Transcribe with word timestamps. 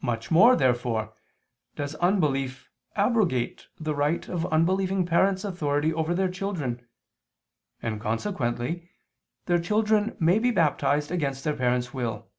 Much 0.00 0.30
more, 0.30 0.56
therefore, 0.56 1.12
does 1.76 1.94
unbelief 1.96 2.70
abrogate 2.96 3.68
the 3.78 3.94
right 3.94 4.26
of 4.26 4.46
unbelieving 4.50 5.04
parents' 5.04 5.44
authority 5.44 5.92
over 5.92 6.14
their 6.14 6.30
children: 6.30 6.88
and 7.82 8.00
consequently 8.00 8.88
their 9.44 9.58
children 9.58 10.16
may 10.18 10.38
be 10.38 10.50
baptized 10.50 11.10
against 11.10 11.44
their 11.44 11.52
parents' 11.54 11.92
will. 11.92 12.30